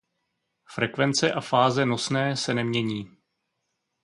[0.69, 3.17] Frekvence a fáze nosné se nemění.